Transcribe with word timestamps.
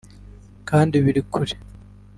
Kandi 0.71 0.95
birekure 1.05 1.53